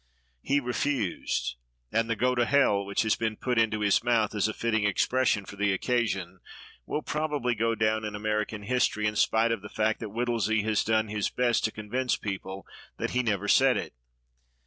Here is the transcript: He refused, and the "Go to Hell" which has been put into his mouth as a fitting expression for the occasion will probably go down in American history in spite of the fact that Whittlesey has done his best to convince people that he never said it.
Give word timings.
He 0.41 0.59
refused, 0.59 1.57
and 1.91 2.09
the 2.09 2.15
"Go 2.15 2.33
to 2.33 2.45
Hell" 2.47 2.83
which 2.85 3.03
has 3.03 3.15
been 3.15 3.35
put 3.35 3.59
into 3.59 3.81
his 3.81 4.03
mouth 4.03 4.33
as 4.33 4.47
a 4.47 4.53
fitting 4.55 4.83
expression 4.83 5.45
for 5.45 5.57
the 5.57 5.71
occasion 5.71 6.39
will 6.87 7.03
probably 7.03 7.53
go 7.53 7.75
down 7.75 8.03
in 8.03 8.15
American 8.15 8.63
history 8.63 9.05
in 9.05 9.15
spite 9.15 9.51
of 9.51 9.61
the 9.61 9.69
fact 9.69 9.99
that 9.99 10.09
Whittlesey 10.09 10.63
has 10.63 10.83
done 10.83 11.09
his 11.09 11.29
best 11.29 11.63
to 11.65 11.71
convince 11.71 12.15
people 12.17 12.65
that 12.97 13.11
he 13.11 13.21
never 13.21 13.47
said 13.47 13.77
it. 13.77 13.93